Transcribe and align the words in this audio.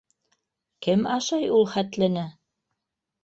Кем 0.85 1.03
ашай 1.17 1.45
ул 1.57 1.69
хәтлене? 1.75 2.23